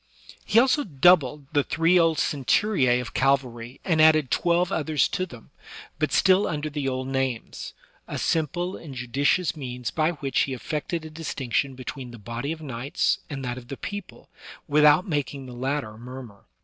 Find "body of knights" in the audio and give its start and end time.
12.17-13.19